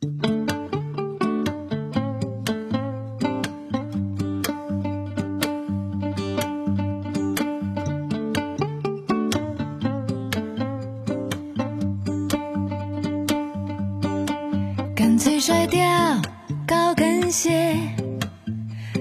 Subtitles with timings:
[0.00, 0.08] 干
[15.18, 15.82] 脆甩掉
[16.66, 17.76] 高跟鞋，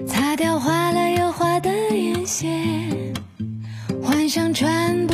[0.05, 3.13] 擦掉花了又花的眼线，
[4.03, 5.07] 换上穿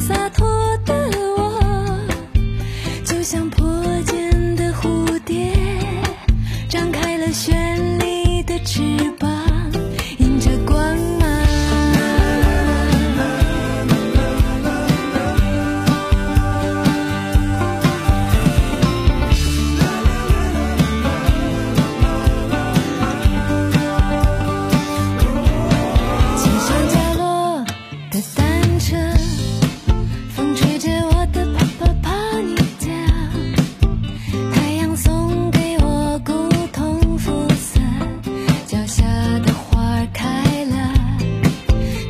[0.00, 0.46] 洒脱
[0.84, 0.94] 的
[1.36, 1.60] 我，
[3.04, 3.64] 就像破
[4.06, 5.52] 茧的蝴蝶，
[6.68, 9.23] 张开了绚丽的翅膀。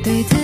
[0.05, 0.44] 对的。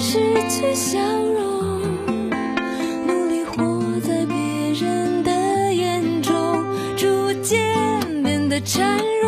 [0.00, 0.18] 失
[0.48, 1.82] 去笑容，
[3.06, 4.34] 努力活在别
[4.72, 6.32] 人的眼中，
[6.96, 7.58] 逐渐
[8.22, 8.80] 变得孱
[9.22, 9.27] 弱。